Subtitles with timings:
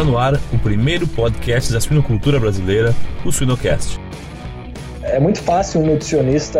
[0.00, 4.00] Está no ar o primeiro podcast da suinocultura brasileira, o Suinocast.
[5.02, 6.58] É muito fácil um nutricionista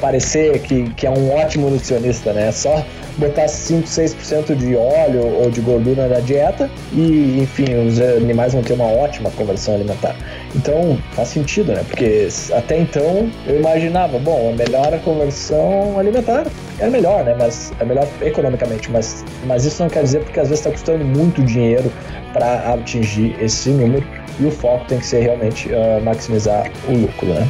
[0.00, 2.50] parecer que, que é um ótimo nutricionista, né?
[2.50, 2.84] Só
[3.18, 8.62] botar 5, 6% de óleo ou de gordura na dieta e, enfim, os animais vão
[8.62, 10.16] ter uma ótima conversão alimentar.
[10.54, 11.84] Então, faz sentido, né?
[11.86, 16.46] Porque até então eu imaginava, bom, a melhor conversão alimentar
[16.78, 17.34] é melhor, né?
[17.38, 21.04] Mas é melhor economicamente, mas, mas isso não quer dizer porque às vezes está custando
[21.04, 21.90] muito dinheiro
[22.32, 24.06] para atingir esse número
[24.38, 27.48] e o foco tem que ser realmente uh, maximizar o lucro, né?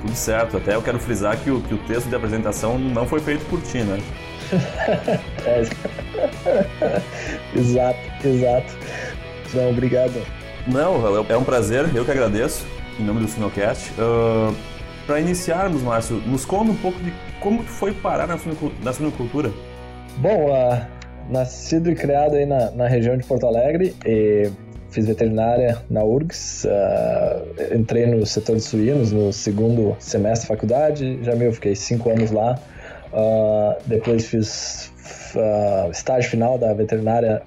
[0.02, 0.58] Tudo certo.
[0.58, 3.62] Até eu quero frisar que o, que o texto de apresentação não foi feito por
[3.62, 4.00] ti, né?
[5.46, 5.62] é.
[7.56, 8.78] exato, exato.
[9.54, 10.22] Não, obrigado.
[10.68, 12.66] Não, é um prazer, eu que agradeço,
[13.00, 13.92] em nome do Sinocast.
[13.94, 14.56] Uh,
[15.08, 18.38] Para iniciarmos, Márcio, nos conta um pouco de como tu foi parar na,
[18.84, 19.52] na suinocultura.
[20.18, 20.86] Bom, uh,
[21.30, 24.52] nascido e criado aí na, na região de Porto Alegre, e
[24.90, 31.20] fiz veterinária na URGS, uh, entrei no setor de suínos no segundo semestre da faculdade,
[31.24, 32.60] já meio fiquei cinco anos lá.
[33.12, 34.92] Uh, depois fiz
[35.36, 37.42] uh, estágio final da veterinária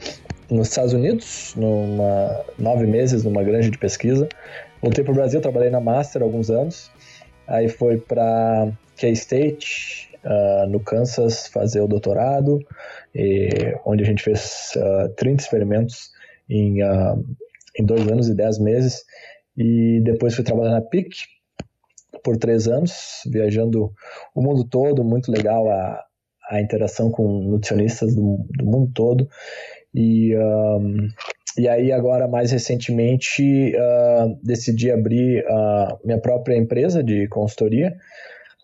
[0.50, 4.28] nos Estados Unidos, numa nove meses numa granja de pesquisa.
[4.80, 6.90] Voltei para o Brasil, trabalhei na Master alguns anos.
[7.46, 12.64] Aí foi para K-State, uh, no Kansas, fazer o doutorado,
[13.14, 16.10] e, onde a gente fez uh, 30 experimentos
[16.52, 17.24] em, uh,
[17.78, 19.04] em dois anos e dez meses.
[19.56, 21.10] E depois fui trabalhar na PIC
[22.22, 23.92] por três anos, viajando
[24.34, 26.02] o mundo todo, muito legal a,
[26.50, 29.28] a interação com nutricionistas do, do mundo todo.
[29.94, 31.08] E, um,
[31.58, 37.94] e aí agora, mais recentemente, uh, decidi abrir a minha própria empresa de consultoria,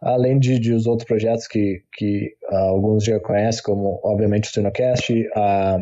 [0.01, 4.53] além de, de os outros projetos que, que uh, alguns já conhecem, como, obviamente, o
[4.53, 5.79] Suinocast, a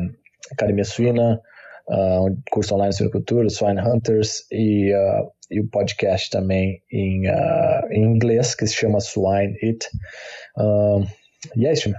[0.53, 1.41] Academia Suína,
[1.89, 7.29] uh, um curso online sobre cultura, Swine Hunters, e, uh, e o podcast também em,
[7.29, 9.87] uh, em inglês, que se chama Swine It.
[11.57, 11.99] e é isso, né?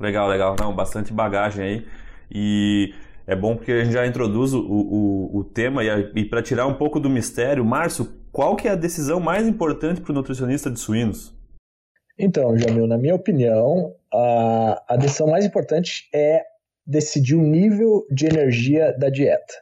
[0.00, 0.56] Legal, legal.
[0.58, 1.86] Não, bastante bagagem aí.
[2.30, 2.94] E
[3.26, 6.66] é bom porque a gente já introduz o, o, o tema e, e para tirar
[6.66, 10.70] um pouco do mistério, Márcio, qual que é a decisão mais importante para o nutricionista
[10.70, 11.32] de suínos?
[12.18, 16.42] Então, Jamil, na minha opinião, a, a decisão mais importante é
[16.86, 19.54] decidir o nível de energia da dieta.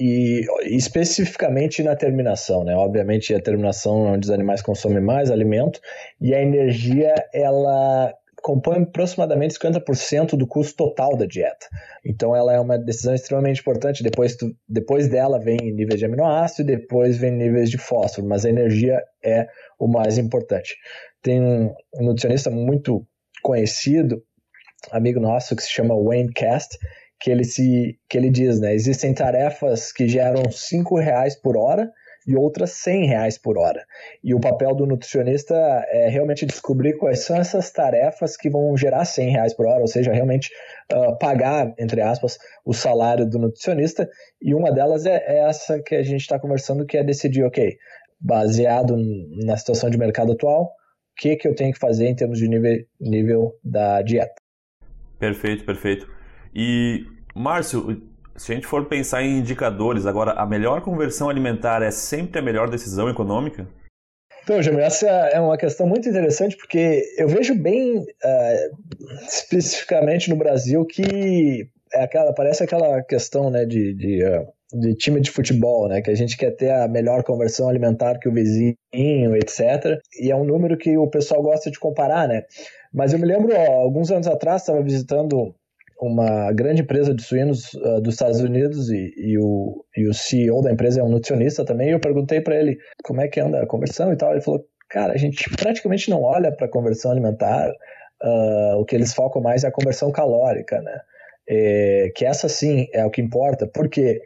[0.00, 2.74] E especificamente na terminação, né?
[2.74, 5.80] Obviamente a terminação é onde os animais consomem mais alimento
[6.20, 11.66] e a energia ela compõe aproximadamente 50% do custo total da dieta.
[12.04, 14.02] Então ela é uma decisão extremamente importante.
[14.02, 18.44] Depois, tu, depois dela vem níveis de aminoácido e depois vem níveis de fósforo, mas
[18.44, 19.46] a energia é
[19.78, 20.74] o mais importante.
[21.22, 23.06] Tem um nutricionista muito
[23.42, 24.22] conhecido
[24.90, 26.78] amigo nosso que se chama Wayne Cast,
[27.20, 28.74] que ele, se, que ele diz, né?
[28.74, 31.90] Existem tarefas que geram 5 reais por hora
[32.26, 33.84] e outras 100 reais por hora.
[34.22, 35.54] E o papel do nutricionista
[35.88, 39.86] é realmente descobrir quais são essas tarefas que vão gerar 100 reais por hora, ou
[39.86, 40.50] seja, realmente
[40.92, 44.08] uh, pagar, entre aspas, o salário do nutricionista.
[44.40, 47.76] E uma delas é, é essa que a gente está conversando, que é decidir, ok,
[48.20, 48.96] baseado
[49.44, 50.70] na situação de mercado atual, o
[51.16, 54.41] que, que eu tenho que fazer em termos de nível, nível da dieta.
[55.22, 56.08] Perfeito, perfeito.
[56.52, 58.02] E, Márcio,
[58.34, 62.42] se a gente for pensar em indicadores, agora, a melhor conversão alimentar é sempre a
[62.42, 63.64] melhor decisão econômica?
[64.42, 70.34] Então, Jamil, essa é uma questão muito interessante porque eu vejo bem uh, especificamente no
[70.34, 75.86] Brasil que é aquela, parece aquela questão né, de, de, uh, de, time de futebol,
[75.86, 80.00] né, que a gente quer ter a melhor conversão alimentar que o vizinho, etc.
[80.20, 82.42] E é um número que o pessoal gosta de comparar, né?
[82.92, 85.54] Mas eu me lembro, ó, alguns anos atrás, estava visitando
[86.00, 90.60] uma grande empresa de suínos uh, dos Estados Unidos e, e, o, e o CEO
[90.60, 91.88] da empresa é um nutricionista também.
[91.88, 94.32] E eu perguntei para ele como é que anda a conversão e tal.
[94.32, 97.70] Ele falou: Cara, a gente praticamente não olha para a conversão alimentar.
[98.22, 101.00] Uh, o que eles focam mais é a conversão calórica, né?
[101.48, 104.22] É, que essa sim é o que importa, porque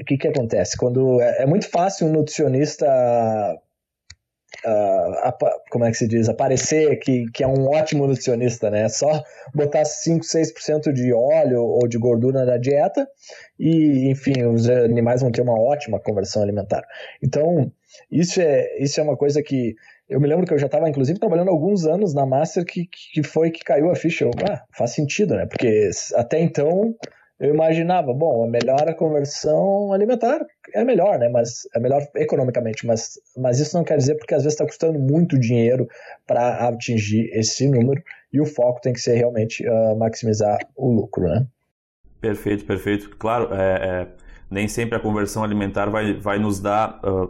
[0.00, 0.78] o que, que acontece?
[0.78, 2.86] Quando é, é muito fácil um nutricionista
[4.66, 5.32] uh,
[5.70, 8.88] como é que se diz, aparecer que, que é um ótimo nutricionista, né?
[8.88, 9.22] Só
[9.54, 13.06] botar 5, 6% de óleo ou de gordura na dieta
[13.58, 16.82] e, enfim, os animais vão ter uma ótima conversão alimentar.
[17.22, 17.70] Então,
[18.10, 19.74] isso é, isso é uma coisa que
[20.08, 23.22] eu me lembro que eu já estava, inclusive, trabalhando alguns anos na Master que, que
[23.22, 24.24] foi que caiu a ficha.
[24.24, 25.46] Eu, ah, faz sentido, né?
[25.46, 26.94] Porque até então
[27.42, 31.28] eu imaginava, bom, a melhor a conversão alimentar é melhor, né?
[31.28, 34.96] Mas é melhor economicamente, mas, mas isso não quer dizer porque às vezes está custando
[34.96, 35.88] muito dinheiro
[36.24, 38.00] para atingir esse número
[38.32, 41.44] e o foco tem que ser realmente uh, maximizar o lucro, né?
[42.20, 43.10] Perfeito, perfeito.
[43.18, 44.06] Claro, é, é,
[44.48, 47.28] nem sempre a conversão alimentar vai, vai nos dar uh,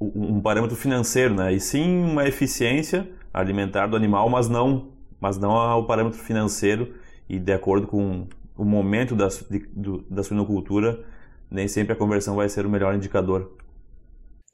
[0.00, 1.52] um parâmetro financeiro, né?
[1.52, 6.94] E sim uma eficiência alimentar do animal, mas não, mas não o parâmetro financeiro
[7.28, 8.28] e de acordo com
[8.58, 11.04] o momento da, de, do, da suinocultura,
[11.48, 13.56] nem sempre a conversão vai ser o melhor indicador.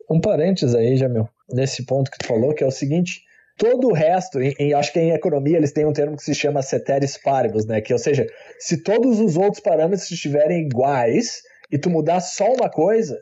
[0.09, 3.23] Um parênteses aí, Jamil, nesse ponto que tu falou, que é o seguinte,
[3.57, 6.35] todo o resto, em, em, acho que em economia eles têm um termo que se
[6.35, 7.81] chama ceteris paribus, né?
[7.81, 8.27] Que, ou seja,
[8.59, 11.43] se todos os outros parâmetros estiverem iguais
[11.73, 13.19] e tu mudar só uma coisa,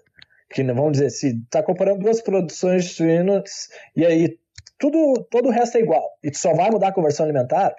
[0.50, 4.36] que vamos dizer, se tá comparando duas produções de suínos e aí
[4.78, 7.72] tudo, todo o resto é igual e tu só vai mudar a conversão alimentar,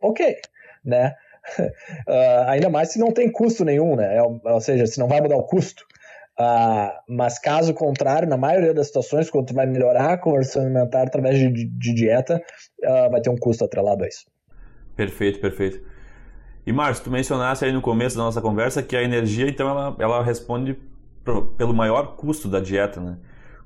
[0.00, 0.36] ok,
[0.84, 1.14] né?
[1.58, 4.16] Uh, ainda mais se não tem custo nenhum, né?
[4.16, 5.84] É, ou seja, se não vai mudar o custo.
[6.38, 11.02] Uh, mas caso contrário, na maioria das situações, quando tu vai melhorar a conversão alimentar
[11.02, 12.42] através de, de dieta,
[12.84, 14.24] uh, vai ter um custo atrelado a isso.
[14.96, 15.80] Perfeito, perfeito.
[16.66, 19.96] E Márcio, tu mencionaste aí no começo da nossa conversa que a energia, então, ela,
[19.98, 20.78] ela responde
[21.24, 23.18] pro, pelo maior custo da dieta, né?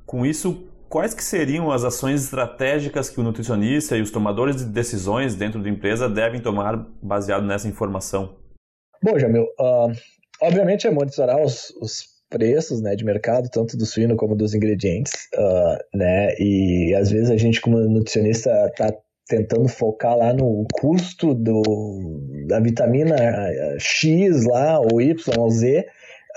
[0.05, 4.65] Com isso, quais que seriam as ações estratégicas que o nutricionista e os tomadores de
[4.65, 8.37] decisões dentro da empresa devem tomar baseado nessa informação?
[9.03, 9.93] Bom, Jamil, uh,
[10.41, 15.13] obviamente é monitorar os, os preços né, de mercado, tanto do suíno como dos ingredientes,
[15.37, 18.93] uh, né, e às vezes a gente como nutricionista está
[19.29, 21.63] tentando focar lá no custo do,
[22.47, 23.17] da vitamina
[23.79, 25.85] X lá, ou Y ou Z,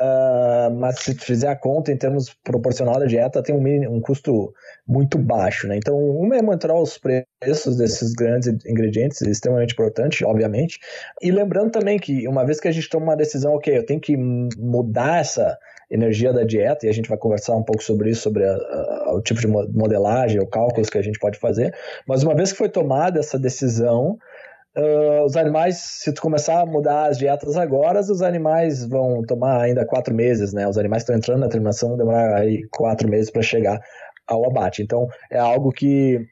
[0.02, 4.00] Uh, mas se tu fizer a conta em termos proporcional da dieta, tem um, um
[4.00, 4.54] custo
[4.88, 5.76] muito baixo, né?
[5.76, 10.80] Então, uma é monitorar os preços desses grandes ingredientes, extremamente importante, obviamente.
[11.22, 14.00] E lembrando também que uma vez que a gente toma uma decisão, ok, eu tenho
[14.00, 15.58] que mudar essa
[15.92, 19.14] energia da dieta, e a gente vai conversar um pouco sobre isso, sobre a, a,
[19.16, 21.76] o tipo de modelagem, ou cálculos que a gente pode fazer,
[22.08, 24.18] mas uma vez que foi tomada essa decisão,
[24.80, 29.62] Uh, os animais, se tu começar a mudar as dietas agora, os animais vão tomar
[29.62, 30.66] ainda quatro meses, né?
[30.66, 33.82] Os animais estão entrando na terminação, demorar aí quatro meses para chegar
[34.26, 34.82] ao abate.
[34.82, 36.26] Então, é algo que,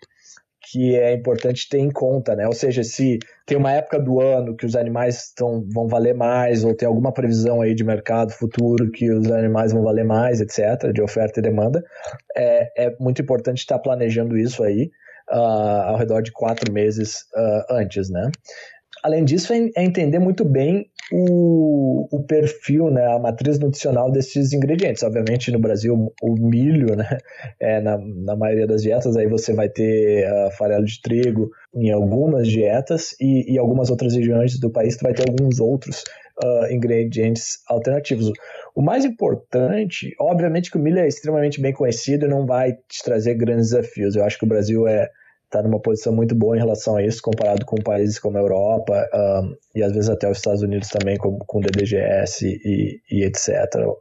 [0.72, 2.48] que é importante ter em conta, né?
[2.48, 6.64] Ou seja, se tem uma época do ano que os animais tão, vão valer mais,
[6.64, 10.94] ou tem alguma previsão aí de mercado futuro que os animais vão valer mais, etc.,
[10.94, 11.84] de oferta e demanda,
[12.34, 14.90] é, é muito importante estar planejando isso aí
[15.32, 18.32] uh, ao redor de quatro meses uh, antes, né?
[19.04, 24.54] Além disso, é, é entender muito bem o, o, perfil, né, a matriz nutricional desses
[24.54, 25.04] ingredientes.
[25.04, 27.18] Obviamente, no Brasil, o milho, né,
[27.60, 31.92] é na, na maioria das dietas, aí você vai ter uh, farelo de trigo em
[31.92, 36.04] algumas dietas e, e algumas outras regiões do país tu vai ter alguns outros
[36.44, 38.32] uh, ingredientes alternativos.
[38.76, 43.04] O mais importante, obviamente que o milho é extremamente bem conhecido e não vai te
[43.04, 44.16] trazer grandes desafios.
[44.16, 45.10] Eu acho que o Brasil é
[45.48, 49.10] está numa posição muito boa em relação a isso, comparado com países como a Europa
[49.14, 53.50] um, e às vezes até os Estados Unidos também, com, com DDGS e, e, etc.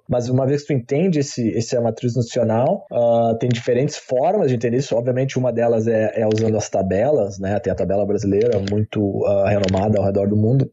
[0.09, 4.57] Mas uma vez que tu entende esse, esse matriz nutricional, uh, tem diferentes formas de
[4.57, 4.97] entender isso.
[4.97, 7.59] Obviamente, uma delas é, é usando as tabelas, né?
[7.61, 10.71] Tem a tabela brasileira muito uh, renomada ao redor do mundo,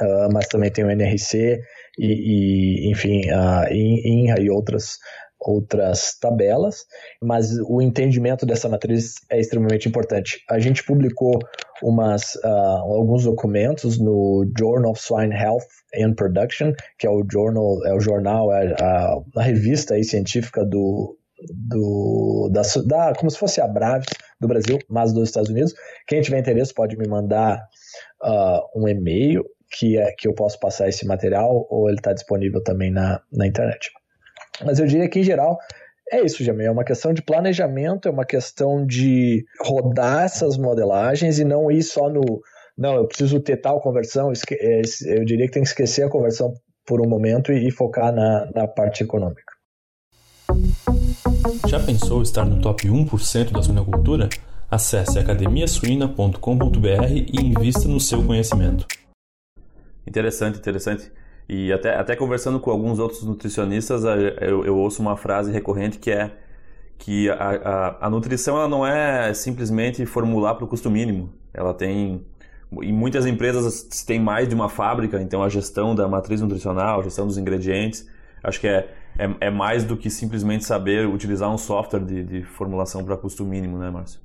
[0.00, 1.60] uh, mas também tem o NRC
[1.96, 4.98] e, e enfim, a INRA e outras
[5.44, 6.84] outras tabelas,
[7.20, 10.42] mas o entendimento dessa matriz é extremamente importante.
[10.48, 11.38] A gente publicou
[11.82, 17.84] umas, uh, alguns documentos no Journal of Swine Health and Production, que é o journal,
[17.86, 21.16] é o jornal, é a, a revista aí científica do,
[21.50, 24.08] do da, da, como se fosse a Braves
[24.40, 25.74] do Brasil, mas dos Estados Unidos.
[26.06, 27.60] Quem tiver interesse pode me mandar
[28.22, 32.62] uh, um e-mail que, é, que eu posso passar esse material ou ele está disponível
[32.62, 33.90] também na, na internet.
[34.64, 35.58] Mas eu diria que, em geral,
[36.10, 36.66] é isso, Jamil.
[36.66, 41.82] É uma questão de planejamento, é uma questão de rodar essas modelagens e não ir
[41.82, 42.42] só no,
[42.76, 46.54] não, eu preciso ter tal conversão, é, eu diria que tem que esquecer a conversão
[46.86, 49.52] por um momento e, focar na, na parte econômica.
[51.68, 54.28] Já pensou estar no top 1% da suinocultura?
[54.70, 56.38] Acesse academiasuina.com.br
[57.10, 58.86] e invista no seu conhecimento.
[60.06, 61.12] Interessante, interessante.
[61.48, 66.10] E até, até conversando com alguns outros nutricionistas, eu, eu ouço uma frase recorrente que
[66.10, 66.30] é
[66.98, 71.32] que a, a, a nutrição ela não é simplesmente formular para o custo mínimo.
[71.52, 72.24] Ela tem
[72.80, 77.02] em muitas empresas tem mais de uma fábrica, então a gestão da matriz nutricional, a
[77.02, 78.08] gestão dos ingredientes,
[78.42, 82.42] acho que é, é, é mais do que simplesmente saber utilizar um software de, de
[82.42, 84.20] formulação para custo mínimo, né, Márcio?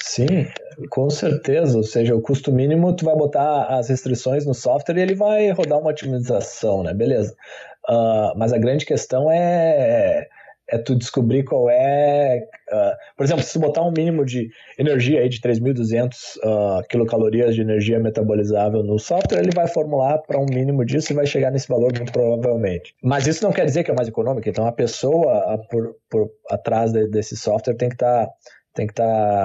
[0.00, 0.46] Sim,
[0.90, 1.76] com certeza.
[1.76, 5.50] Ou seja, o custo mínimo, tu vai botar as restrições no software e ele vai
[5.50, 6.94] rodar uma otimização, né?
[6.94, 7.34] Beleza.
[7.88, 10.28] Uh, mas a grande questão é
[10.72, 12.48] é tu descobrir qual é.
[12.72, 17.54] Uh, por exemplo, se tu botar um mínimo de energia aí de 3.200 uh, quilocalorias
[17.54, 21.50] de energia metabolizável no software, ele vai formular para um mínimo disso e vai chegar
[21.50, 22.94] nesse valor muito provavelmente.
[23.02, 24.48] Mas isso não quer dizer que é mais econômico.
[24.48, 28.32] Então a pessoa a, por, por atrás de, desse software tem que estar tá
[28.74, 29.04] tem que estar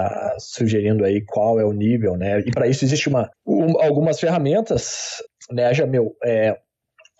[0.09, 2.39] tá sugerindo aí qual é o nível, né?
[2.39, 6.15] E para isso existe uma, um, algumas ferramentas, né, Jamil?
[6.23, 6.57] É,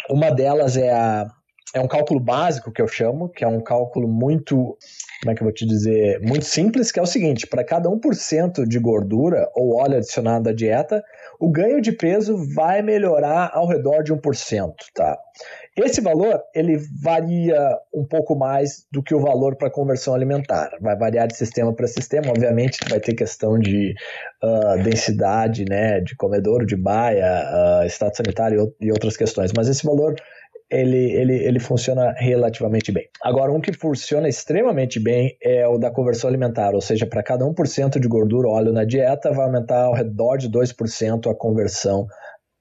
[0.10, 1.28] uma delas é a
[1.74, 4.78] é um cálculo básico que eu chamo, que é um cálculo muito,
[5.22, 7.90] como é que eu vou te dizer, muito simples, que é o seguinte, para cada
[7.90, 11.04] 1% de gordura ou óleo adicionado à dieta,
[11.40, 15.18] o ganho de peso vai melhorar ao redor de 1%, tá?
[15.76, 20.72] Esse valor, ele varia um pouco mais do que o valor para conversão alimentar.
[20.82, 23.94] Vai variar de sistema para sistema, obviamente vai ter questão de
[24.44, 29.86] uh, densidade, né, de comedouro, de baia, uh, estado sanitário e outras questões, mas esse
[29.86, 30.16] valor
[30.70, 33.08] ele, ele, ele funciona relativamente bem.
[33.22, 37.46] Agora, um que funciona extremamente bem é o da conversão alimentar, ou seja, para cada
[37.46, 42.08] 1% de gordura ou óleo na dieta, vai aumentar ao redor de 2% a conversão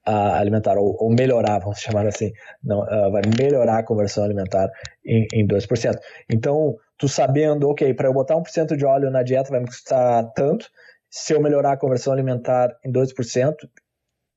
[0.09, 2.31] alimentar, ou, ou, melhorar, vamos chamar assim,
[2.63, 4.69] não, uh, vai melhorar a conversão alimentar
[5.05, 5.95] em, em 2%.
[6.31, 10.31] Então, tu sabendo, ok, para eu botar 1% de óleo na dieta vai me custar
[10.33, 10.67] tanto,
[11.09, 13.53] se eu melhorar a conversão alimentar em 2%,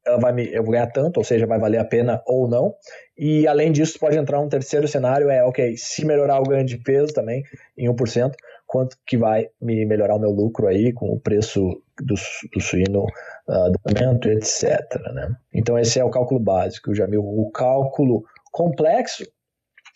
[0.06, 2.74] ela vai me, eu vou ganhar tanto, ou seja, vai valer a pena ou não.
[3.16, 6.78] E além disso, pode entrar um terceiro cenário, é, ok, se melhorar o ganho de
[6.78, 7.42] peso também
[7.76, 8.32] em 1%,
[8.66, 11.60] quanto que vai me melhorar o meu lucro aí com o preço
[11.98, 12.14] do,
[12.52, 13.04] do suíno,
[13.48, 14.80] uh, do alimento, etc.
[15.12, 15.28] Né?
[15.52, 17.22] Então esse é o cálculo básico, Jamil.
[17.22, 19.24] O cálculo complexo,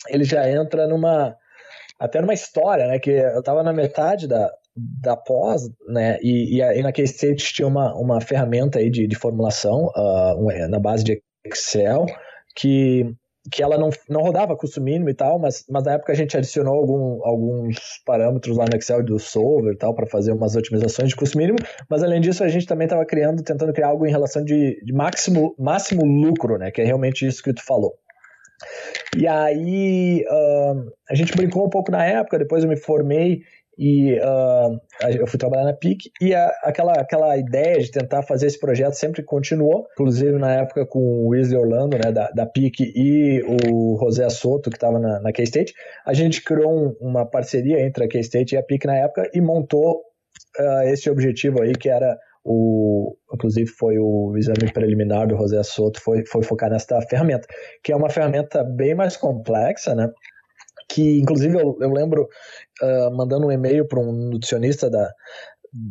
[0.09, 1.35] ele já entra numa
[1.99, 2.99] até numa história, né?
[2.99, 7.67] Que eu estava na metade da, da pós, né, e, e, e na K-State tinha
[7.67, 12.05] uma, uma ferramenta aí de, de formulação uh, na base de Excel
[12.55, 13.05] que,
[13.49, 16.35] que ela não, não rodava custo mínimo e tal, mas, mas na época a gente
[16.35, 21.09] adicionou algum, alguns parâmetros lá no Excel do solver e tal para fazer umas otimizações
[21.09, 21.57] de custo mínimo,
[21.89, 24.93] mas além disso a gente também estava criando, tentando criar algo em relação de, de
[24.93, 27.93] máximo, máximo lucro, né, que é realmente isso que tu falou.
[29.17, 33.41] E aí uh, a gente brincou um pouco na época, depois eu me formei
[33.77, 34.79] e uh,
[35.17, 38.93] eu fui trabalhar na PIC e a, aquela, aquela ideia de tentar fazer esse projeto
[38.93, 43.97] sempre continuou, inclusive na época com o Wesley Orlando, né, da, da PIC e o
[43.99, 45.73] José Soto, que estava na, na K-State,
[46.05, 49.41] a gente criou um, uma parceria entre a K-State e a PIC na época e
[49.41, 50.01] montou
[50.59, 55.99] uh, esse objetivo aí, que era o, inclusive foi o exame preliminar do José Soto,
[55.99, 57.47] foi, foi focar nessa ferramenta,
[57.83, 60.09] que é uma ferramenta bem mais complexa, né?
[60.87, 62.27] Que inclusive eu, eu lembro
[62.81, 65.11] uh, mandando um e-mail para um nutricionista da,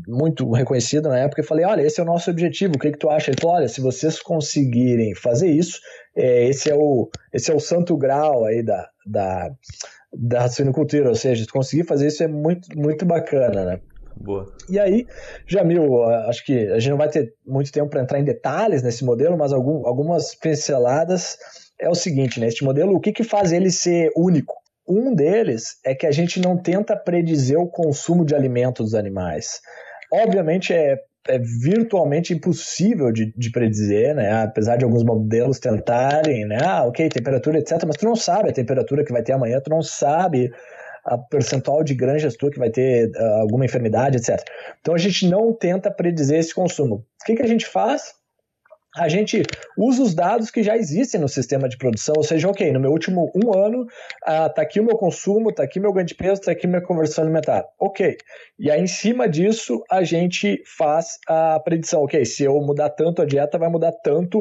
[0.08, 2.98] muito reconhecido na época e falei, olha, esse é o nosso objetivo, o que, que
[2.98, 3.30] tu acha?
[3.30, 5.78] Ele falou, olha, se vocês conseguirem fazer isso,
[6.16, 9.50] é, esse, é o, esse é o santo grau aí da, da,
[10.12, 13.80] da suinocultura, ou seja, se conseguir fazer isso é muito, muito bacana, né?
[14.16, 14.46] Boa.
[14.70, 15.06] E aí,
[15.46, 19.04] Jamil, acho que a gente não vai ter muito tempo para entrar em detalhes nesse
[19.04, 21.36] modelo, mas algum, algumas pinceladas
[21.80, 22.46] é o seguinte, né?
[22.46, 24.54] Este modelo, o que, que faz ele ser único?
[24.86, 29.60] Um deles é que a gente não tenta predizer o consumo de alimentos dos animais.
[30.12, 34.42] Obviamente é, é virtualmente impossível de, de, predizer, né?
[34.42, 36.58] Apesar de alguns modelos tentarem, né?
[36.62, 37.82] Ah, ok, temperatura, etc.
[37.86, 40.52] Mas tu não sabe a temperatura que vai ter amanhã, tu não sabe
[41.04, 44.40] a percentual de granjas tua que vai ter uh, alguma enfermidade, etc.
[44.80, 46.96] Então a gente não tenta predizer esse consumo.
[46.96, 48.14] O que, que a gente faz?
[48.96, 49.42] A gente
[49.76, 52.90] usa os dados que já existem no sistema de produção, ou seja, ok, no meu
[52.90, 53.86] último um ano,
[54.24, 56.80] ah, tá aqui o meu consumo, tá aqui meu ganho de peso, tá aqui minha
[56.80, 57.64] conversão alimentar.
[57.78, 58.16] Ok.
[58.58, 63.22] E aí, em cima disso, a gente faz a predição, ok, se eu mudar tanto
[63.22, 64.40] a dieta, vai mudar tanto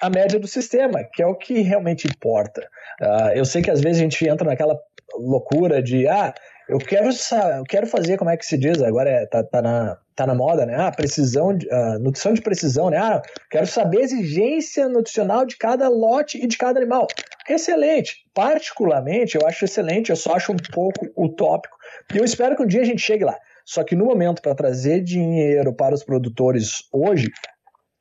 [0.00, 2.68] a média do sistema, que é o que realmente importa.
[3.00, 4.76] Uh, eu sei que às vezes a gente entra naquela
[5.14, 6.34] loucura de, ah,
[6.68, 9.98] eu quero, eu quero fazer, como é que se diz, agora é, tá, tá, na,
[10.14, 10.74] tá na moda, né?
[10.76, 12.98] Ah, precisão, de, uh, nutrição de precisão, né?
[12.98, 17.06] Ah, quero saber a exigência nutricional de cada lote e de cada animal.
[17.48, 18.24] Excelente.
[18.34, 21.76] Particularmente, eu acho excelente, eu só acho um pouco utópico.
[22.14, 23.36] E eu espero que um dia a gente chegue lá.
[23.64, 27.28] Só que no momento para trazer dinheiro para os produtores hoje,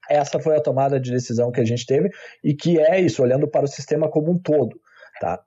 [0.10, 2.10] essa foi a tomada de decisão que a gente teve
[2.44, 4.80] e que é isso, olhando para o sistema como um todo,
[5.20, 5.40] tá?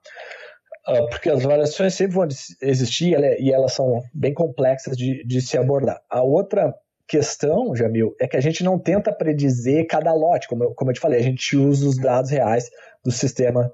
[0.87, 2.27] Uh, porque as variações sempre vão
[2.61, 5.99] existir e elas são bem complexas de, de se abordar.
[6.09, 6.75] A outra
[7.07, 10.93] questão, Jamil, é que a gente não tenta predizer cada lote, como eu, como eu
[10.95, 12.69] te falei, a gente usa os dados reais
[13.03, 13.71] do sistema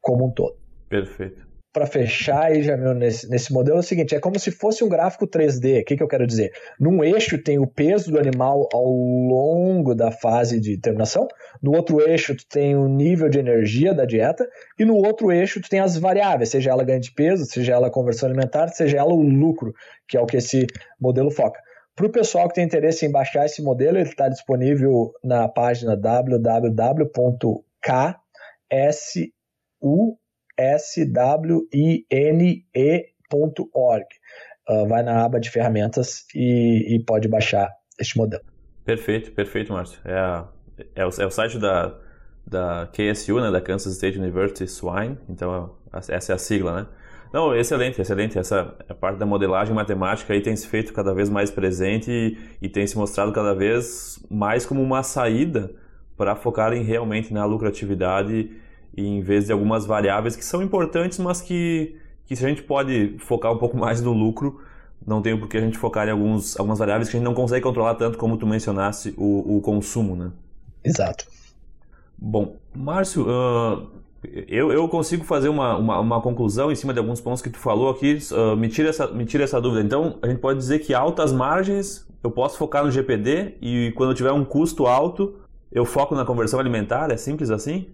[0.00, 0.56] como um todo.
[0.88, 4.84] Perfeito para fechar aí, Jamil, nesse, nesse modelo é o seguinte: é como se fosse
[4.84, 5.80] um gráfico 3D.
[5.80, 6.52] O que, que eu quero dizer?
[6.78, 11.26] Num eixo tem o peso do animal ao longo da fase de terminação,
[11.62, 14.46] no outro eixo tu tem o nível de energia da dieta,
[14.78, 17.90] e no outro eixo tu tem as variáveis, seja ela ganho de peso, seja ela
[17.90, 19.72] conversão alimentar, seja ela o lucro,
[20.06, 20.66] que é o que esse
[21.00, 21.58] modelo foca.
[21.96, 25.96] Para o pessoal que tem interesse em baixar esse modelo, ele está disponível na página
[25.96, 27.12] www.ksu
[30.78, 32.06] swine.org.
[34.68, 38.44] Uh, vai na aba de ferramentas e, e, pode baixar este modelo.
[38.84, 39.98] Perfeito, perfeito, Márcio.
[40.04, 40.44] É,
[40.94, 41.98] é, o, é o site da,
[42.46, 46.86] da KSU, né, da Kansas State University Swine, então essa é a sigla, né?
[47.32, 48.38] Não, excelente, excelente.
[48.38, 52.38] Essa é parte da modelagem matemática aí tem se feito cada vez mais presente e,
[52.60, 55.70] e tem se mostrado cada vez mais como uma saída
[56.16, 58.50] para focarem realmente na lucratividade
[58.96, 61.96] em vez de algumas variáveis que são importantes, mas que,
[62.26, 64.60] que se a gente pode focar um pouco mais no lucro,
[65.06, 67.34] não tem por que a gente focar em alguns, algumas variáveis que a gente não
[67.34, 70.30] consegue controlar tanto como tu mencionasse o, o consumo, né?
[70.84, 71.26] Exato.
[72.16, 73.88] Bom, Márcio, uh,
[74.46, 77.58] eu, eu consigo fazer uma, uma, uma, conclusão em cima de alguns pontos que tu
[77.58, 79.82] falou aqui, uh, me, tira essa, me tira essa dúvida.
[79.82, 84.14] Então, a gente pode dizer que altas margens, eu posso focar no GPD e quando
[84.14, 85.34] tiver um custo alto,
[85.70, 87.88] eu foco na conversão alimentar, é simples assim?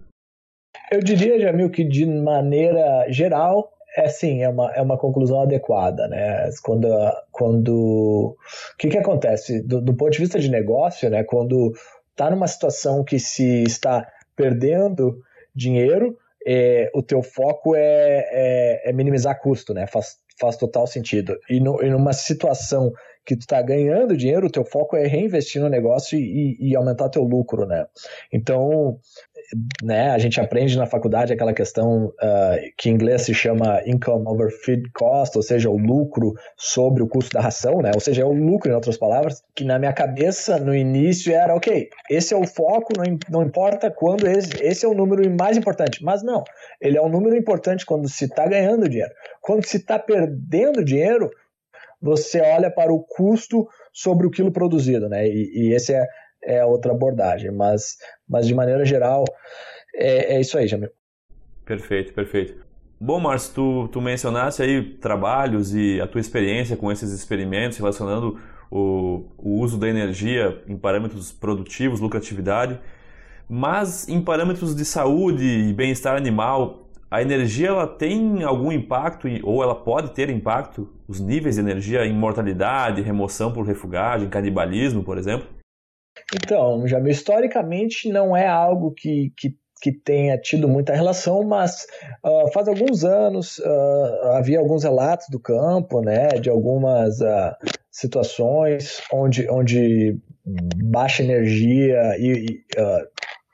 [0.91, 6.07] Eu diria, Jamil, que de maneira geral, é sim, é uma, é uma conclusão adequada,
[6.07, 6.49] né?
[6.63, 6.87] Quando,
[7.31, 11.23] quando o que, que acontece do, do ponto de vista de negócio, né?
[11.23, 11.73] Quando
[12.11, 15.19] está numa situação que se está perdendo
[15.55, 19.87] dinheiro, é, o teu foco é, é, é, minimizar custo, né?
[19.87, 21.37] Faz, faz total sentido.
[21.49, 22.91] E, no, e numa situação
[23.25, 27.09] que tu está ganhando dinheiro, o teu foco é reinvestir no negócio e, e, aumentar
[27.09, 27.85] teu lucro, né?
[28.33, 28.97] Então,
[29.83, 34.25] né, a gente aprende na faculdade aquela questão uh, que em inglês se chama income
[34.27, 37.91] over feed cost, ou seja, o lucro sobre o custo da ração, né?
[37.93, 41.55] Ou seja, é o lucro, em outras palavras, que na minha cabeça no início era,
[41.55, 45.57] ok, esse é o foco, não, não importa quando esse, esse é o número mais
[45.57, 46.03] importante.
[46.03, 46.43] Mas não,
[46.79, 49.13] ele é um número importante quando se está ganhando dinheiro.
[49.41, 51.29] Quando se está perdendo dinheiro,
[52.01, 55.27] você olha para o custo sobre o quilo produzido, né?
[55.27, 56.05] E, e esse é,
[56.43, 57.97] é outra abordagem, mas,
[58.29, 59.25] mas de maneira geral
[59.95, 60.89] é, é isso aí, Jamil.
[61.65, 62.65] Perfeito, perfeito.
[62.99, 68.39] Bom, Márcio, tu, tu mencionaste aí trabalhos e a tua experiência com esses experimentos relacionando
[68.69, 72.79] o, o uso da energia em parâmetros produtivos, lucratividade,
[73.49, 79.63] mas em parâmetros de saúde e bem-estar animal, a energia ela tem algum impacto ou
[79.63, 80.87] ela pode ter impacto?
[81.07, 85.47] Os níveis de energia em mortalidade, remoção por refugagem, canibalismo, por exemplo?
[86.33, 91.85] Então, já historicamente não é algo que, que, que tenha tido muita relação, mas
[92.23, 97.55] uh, faz alguns anos uh, havia alguns relatos do campo, né, de algumas uh,
[97.91, 100.17] situações onde, onde
[100.85, 102.63] baixa energia e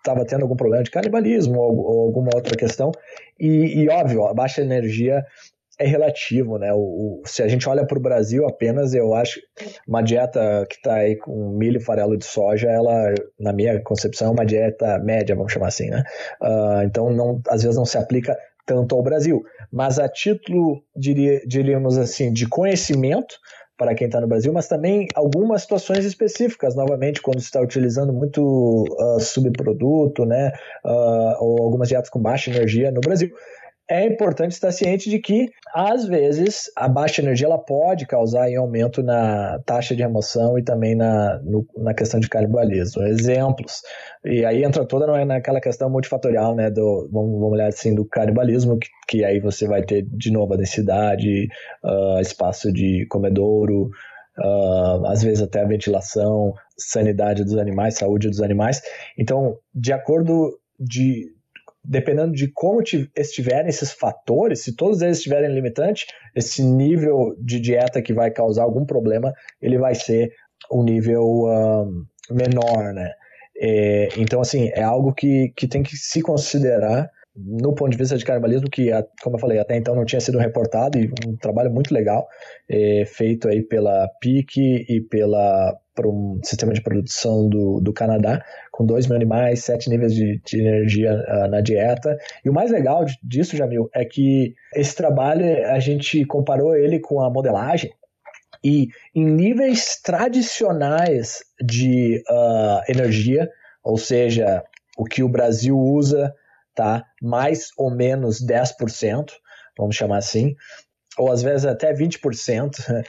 [0.06, 2.92] estava tendo algum problema de canibalismo ou, ou alguma outra questão.
[3.40, 5.26] E, e, óbvio, a baixa energia
[5.80, 6.74] é relativo, né?
[6.74, 9.40] O, o se a gente olha para o Brasil apenas, eu acho
[9.88, 14.30] uma dieta que está aí com milho e farelo de soja, ela, na minha concepção,
[14.30, 16.04] é uma dieta média, vamos chamar assim, né?
[16.42, 19.44] Uh, então, não, às vezes não se aplica tanto ao Brasil.
[19.72, 23.36] Mas a título, diria, diríamos assim, de conhecimento,
[23.78, 28.14] para quem está no Brasil, mas também algumas situações específicas, novamente, quando se está utilizando
[28.14, 28.42] muito
[28.84, 30.54] uh, subproduto, né,
[30.86, 33.32] uh, ou algumas dietas com baixa energia no Brasil
[33.88, 38.62] é importante estar ciente de que, às vezes, a baixa energia ela pode causar um
[38.62, 43.04] aumento na taxa de remoção e também na, no, na questão de canibalismo.
[43.04, 43.82] Exemplos.
[44.24, 46.72] E aí entra toda naquela questão multifatorial, né?
[46.72, 50.54] Do, vamos, vamos olhar assim, do canibalismo, que, que aí você vai ter de novo
[50.56, 51.48] a densidade,
[51.84, 53.92] uh, espaço de comedouro,
[54.40, 58.82] uh, às vezes até a ventilação, sanidade dos animais, saúde dos animais.
[59.16, 61.36] Então, de acordo de
[61.88, 62.82] dependendo de como
[63.16, 68.64] estiverem esses fatores, se todos eles estiverem limitantes, esse nível de dieta que vai causar
[68.64, 70.32] algum problema, ele vai ser
[70.72, 73.12] um nível um, menor, né?
[73.58, 78.18] É, então, assim, é algo que, que tem que se considerar no ponto de vista
[78.18, 78.90] de canibalismo, que,
[79.22, 82.28] como eu falei, até então não tinha sido reportado, e um trabalho muito legal,
[82.70, 88.44] é, feito aí pela PIC e pela por um sistema de produção do, do Canadá,
[88.76, 92.18] com 2 mil animais, 7 níveis de, de energia uh, na dieta.
[92.44, 97.22] E o mais legal disso, Jamil, é que esse trabalho, a gente comparou ele com
[97.22, 97.94] a modelagem,
[98.62, 103.50] e em níveis tradicionais de uh, energia,
[103.82, 104.62] ou seja,
[104.98, 106.36] o que o Brasil usa,
[106.76, 107.06] tá?
[107.22, 109.32] mais ou menos 10%,
[109.78, 110.54] vamos chamar assim,
[111.18, 113.06] ou às vezes até 20%,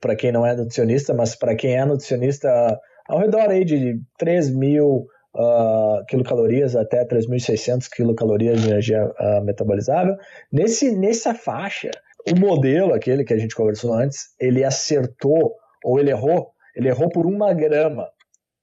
[0.00, 4.50] para quem não é nutricionista, mas para quem é nutricionista, ao redor aí de 3
[4.54, 10.16] mil uh, quilocalorias até 3.600 quilocalorias de energia uh, metabolizável.
[10.52, 11.90] Nesse, nessa faixa,
[12.30, 17.08] o modelo, aquele que a gente conversou antes, ele acertou ou ele errou, ele errou
[17.08, 18.08] por uma grama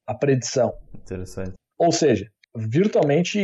[0.06, 0.74] a predição.
[0.94, 1.54] Interessante.
[1.78, 2.26] Ou seja,
[2.56, 3.40] virtualmente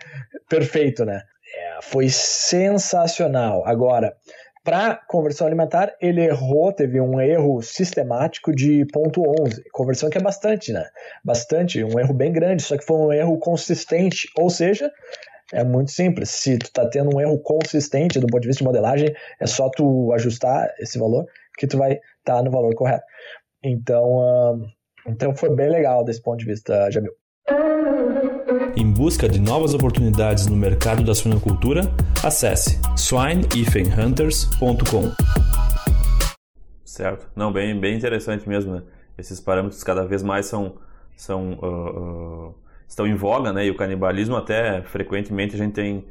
[0.48, 1.22] perfeito, né?
[1.56, 3.62] É, foi sensacional.
[3.66, 4.16] Agora,
[4.64, 9.62] para conversão alimentar, ele errou, teve um erro sistemático de ponto 11.
[9.70, 10.88] Conversão que é bastante, né?
[11.22, 14.90] Bastante, um erro bem grande, só que foi um erro consistente, ou seja,
[15.52, 16.30] é muito simples.
[16.30, 19.68] Se tu tá tendo um erro consistente do ponto de vista de modelagem, é só
[19.68, 21.26] tu ajustar esse valor
[21.58, 23.04] que tu vai estar tá no valor correto.
[23.62, 24.62] Então,
[25.06, 27.12] então foi bem legal desse ponto de vista, Jamil.
[28.76, 31.82] Em busca de novas oportunidades no mercado da suinocultura,
[32.24, 35.12] acesse swine-hunters.com.
[36.84, 37.30] Certo.
[37.36, 38.82] Não, bem, bem interessante mesmo, né?
[39.16, 40.74] Esses parâmetros cada vez mais são,
[41.16, 42.54] são uh, uh,
[42.88, 43.64] estão em voga, né?
[43.64, 46.04] E o canibalismo até frequentemente a gente tem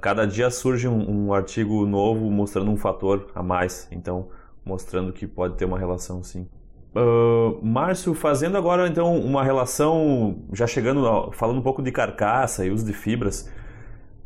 [0.00, 4.28] cada, dia surge um, um, artigo novo mostrando um fator a mais, então
[4.64, 6.48] mostrando que pode ter uma relação sim.
[6.94, 12.70] Uh, Márcio, fazendo agora então uma relação, já chegando, falando um pouco de carcaça e
[12.70, 13.50] uso de fibras,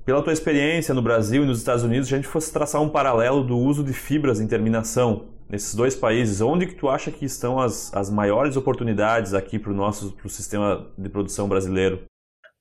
[0.05, 2.89] pela tua experiência no Brasil e nos Estados Unidos, se a gente fosse traçar um
[2.89, 7.25] paralelo do uso de fibras em terminação nesses dois países, onde que tu acha que
[7.25, 12.05] estão as, as maiores oportunidades aqui para o nosso pro sistema de produção brasileiro?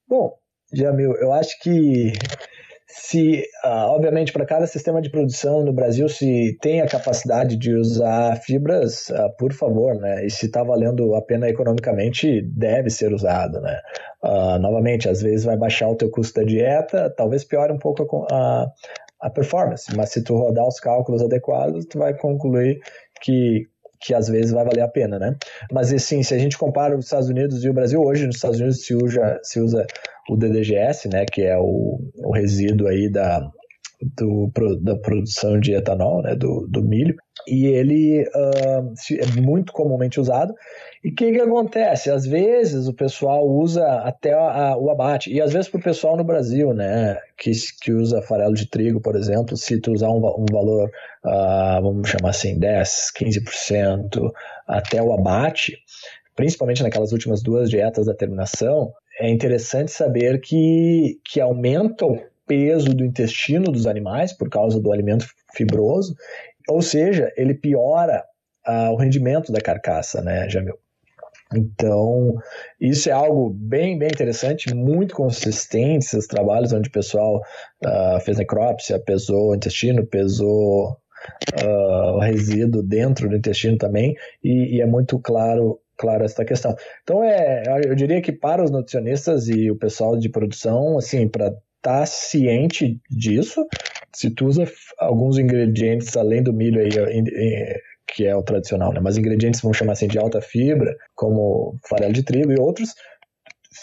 [0.07, 0.37] Bom,
[0.71, 2.13] Jamil, eu acho que
[2.97, 7.75] se, uh, obviamente, para cada sistema de produção no Brasil, se tem a capacidade de
[7.75, 10.25] usar fibras, uh, por favor, né?
[10.25, 13.81] E se está valendo a pena economicamente, deve ser usado, né?
[14.23, 18.25] Uh, novamente, às vezes vai baixar o teu custo da dieta, talvez piore um pouco
[18.31, 18.65] a,
[19.19, 22.79] a performance, mas se tu rodar os cálculos adequados, tu vai concluir
[23.21, 23.67] que
[24.05, 25.35] que às vezes vai valer a pena, né?
[25.71, 28.59] Mas assim, se a gente compara os Estados Unidos e o Brasil, hoje nos Estados
[28.59, 29.85] Unidos se usa, se usa
[30.29, 33.51] o DDGS, né, que é o, o resíduo aí da,
[34.01, 37.15] do, da produção de etanol, né, do, do milho,
[37.47, 40.53] e ele uh, é muito comumente usado.
[41.03, 42.09] E o que, que acontece?
[42.09, 45.83] Às vezes o pessoal usa até a, a, o abate, e às vezes para o
[45.83, 50.09] pessoal no Brasil, né, que, que usa farelo de trigo, por exemplo, se tu usar
[50.09, 50.89] um, um valor,
[51.23, 54.31] uh, vamos chamar assim, 10, 15%
[54.67, 55.77] até o abate,
[56.35, 62.93] principalmente naquelas últimas duas dietas da terminação, é interessante saber que, que aumenta o peso
[62.93, 66.15] do intestino dos animais por causa do alimento fibroso,
[66.67, 68.23] ou seja, ele piora
[68.67, 70.77] uh, o rendimento da carcaça, né, Jamil?
[71.53, 72.35] Então,
[72.81, 77.41] isso é algo bem, bem interessante, muito consistente, esses trabalhos onde o pessoal
[77.85, 80.97] uh, fez necrópsia, pesou o intestino, pesou
[81.63, 86.75] uh, o resíduo dentro do intestino também, e, e é muito claro claro essa questão.
[87.03, 91.53] Então é, eu diria que para os nutricionistas e o pessoal de produção, assim, para
[91.85, 93.63] tá ciente disso,
[94.11, 94.65] se tu usa
[94.97, 96.89] alguns ingredientes além do milho aí,
[98.07, 98.99] que é o tradicional, né?
[98.99, 102.95] Mas ingredientes vamos chamar assim de alta fibra, como farelo de trigo e outros,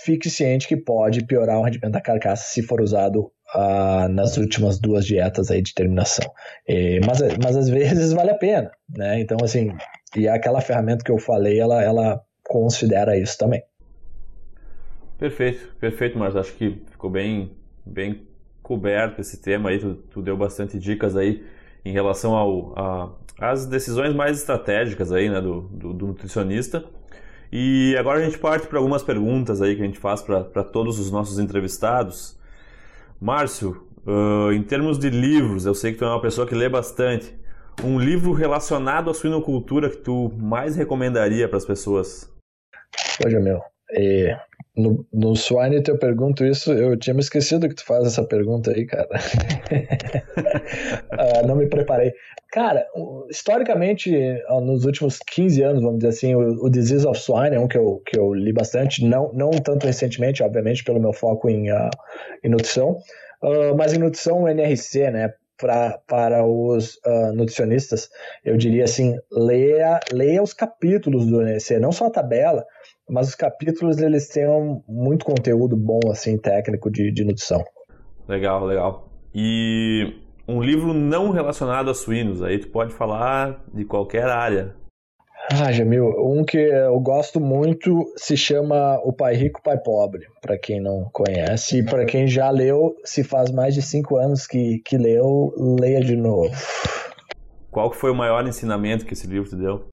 [0.05, 4.81] fique ciente que pode piorar o rendimento da carcaça se for usado ah, nas últimas
[4.81, 6.29] duas dietas aí de terminação.
[6.67, 9.21] E, mas, mas às vezes vale a pena, né?
[9.21, 9.71] Então, assim,
[10.17, 13.62] e aquela ferramenta que eu falei, ela, ela considera isso também.
[15.21, 17.53] Perfeito, perfeito, mas acho que ficou bem,
[17.85, 18.27] bem
[18.62, 21.45] coberto esse tema aí, tu, tu deu bastante dicas aí
[21.85, 26.85] em relação ao, a, às decisões mais estratégicas aí, né, do, do, do nutricionista.
[27.53, 30.99] E agora a gente parte para algumas perguntas aí que a gente faz para todos
[30.99, 32.38] os nossos entrevistados.
[33.21, 36.68] Márcio, uh, em termos de livros, eu sei que tu é uma pessoa que lê
[36.68, 37.35] bastante
[37.85, 42.31] um livro relacionado à suinocultura que tu mais recomendaria para as pessoas?
[43.21, 44.38] Poxa, meu, é,
[44.75, 48.71] No, no Swine eu pergunto isso, eu tinha me esquecido que tu faz essa pergunta
[48.71, 49.07] aí, cara.
[51.13, 52.15] uh, não me preparei.
[52.51, 52.87] Cara,
[53.31, 54.15] historicamente,
[54.63, 57.79] nos últimos 15 anos, vamos dizer assim, o, o, Disease of Swine é um que
[57.79, 61.91] eu, que eu li bastante, não, não tanto recentemente, obviamente, pelo meu foco em, uh,
[62.45, 62.99] em nutrição,
[63.43, 65.33] uh, mas em nutrição NRC, né?
[65.59, 68.09] Pra, para os uh, nutricionistas,
[68.45, 72.67] eu diria assim, leia, leia os capítulos do NRC, não só a tabela,
[73.12, 77.62] mas os capítulos eles têm um, muito conteúdo bom assim técnico de, de nutrição.
[78.27, 79.07] Legal, legal.
[79.35, 80.14] E
[80.48, 84.75] um livro não relacionado a suínos, aí tu pode falar de qualquer área.
[85.51, 90.57] Ah, Jamil, um que eu gosto muito se chama O Pai Rico, Pai Pobre, para
[90.57, 91.81] quem não conhece.
[91.81, 96.01] E para quem já leu, se faz mais de cinco anos que, que leu, leia
[96.01, 96.51] de novo.
[97.70, 99.91] Qual foi o maior ensinamento que esse livro te deu?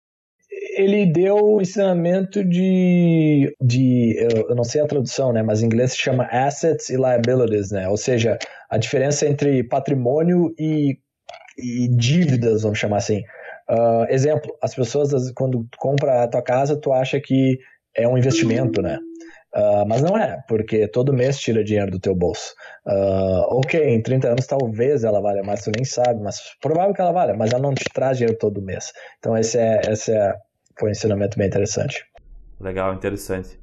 [0.79, 4.15] Ele deu o ensinamento de, de
[4.47, 7.89] eu não sei a tradução, né, mas em inglês se chama assets e liabilities, né,
[7.89, 8.37] ou seja,
[8.69, 10.97] a diferença entre patrimônio e,
[11.57, 13.23] e dívidas, vamos chamar assim.
[13.69, 17.59] Uh, exemplo, as pessoas quando compra a tua casa, tu acha que
[17.93, 18.97] é um investimento, né?
[19.53, 22.53] Uh, mas não é, porque todo mês tira dinheiro do teu bolso.
[22.87, 27.01] Uh, ok, em 30 anos talvez ela valha mais, tu nem sabe, mas provável que
[27.01, 28.93] ela valha, mas ela não te traz dinheiro todo mês.
[29.17, 30.35] Então esse é, esse é
[30.79, 32.05] foi um ensinamento bem interessante.
[32.59, 33.59] Legal, interessante.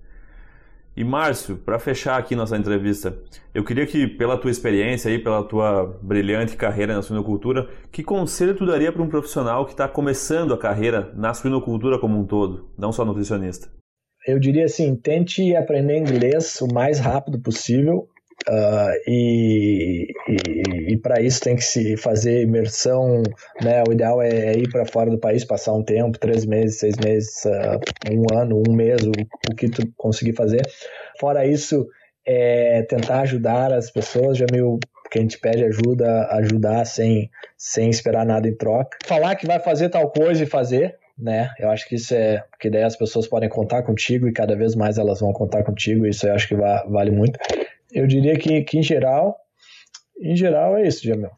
[0.97, 3.19] E Márcio, para fechar aqui nossa entrevista,
[3.55, 8.55] eu queria que, pela tua experiência aí, pela tua brilhante carreira na suinocultura, que conselho
[8.55, 12.71] tu daria para um profissional que está começando a carreira na suinocultura como um todo,
[12.79, 13.69] não só nutricionista?
[14.27, 18.09] Eu diria assim, tente aprender inglês o mais rápido possível
[18.49, 23.23] Uh, e, e, e para isso tem que se fazer imersão,
[23.61, 23.83] né?
[23.89, 26.97] O ideal é, é ir para fora do país, passar um tempo, três meses, seis
[26.97, 27.81] meses, uh,
[28.13, 29.11] um ano, um mês, o,
[29.51, 30.63] o, que tu conseguir fazer.
[31.19, 31.89] Fora isso,
[32.25, 34.79] é tentar ajudar as pessoas, já meio
[35.11, 38.99] que a gente pede ajuda, ajudar sem, sem esperar nada em troca.
[39.05, 41.51] Falar que vai fazer tal coisa e fazer, né?
[41.59, 42.45] Eu acho que isso é.
[42.51, 46.07] Porque daí as pessoas podem contar contigo e cada vez mais elas vão contar contigo,
[46.07, 47.39] isso eu acho que vale muito
[47.93, 49.37] eu diria que, que em geral,
[50.21, 51.31] em geral é isso, Jamil.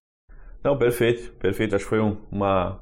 [0.62, 1.74] Não, perfeito, perfeito.
[1.74, 2.80] Acho que foi um, uma,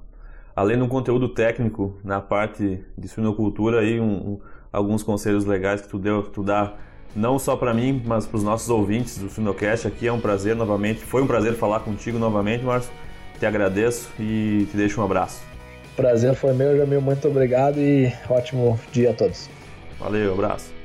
[0.55, 4.41] além do conteúdo técnico na parte de suinocultura aí, um, um,
[4.73, 6.77] alguns conselhos legais que tu deu, tu dá
[7.15, 9.89] não só para mim, mas para os nossos ouvintes do Suinocast.
[9.89, 11.01] Aqui é um prazer novamente.
[11.01, 12.93] Foi um prazer falar contigo novamente, Márcio.
[13.39, 15.43] Te agradeço e te deixo um abraço.
[15.97, 17.01] Prazer foi meu, Jamil.
[17.01, 19.49] Muito obrigado e ótimo dia a todos.
[19.99, 20.76] Valeu, abraço.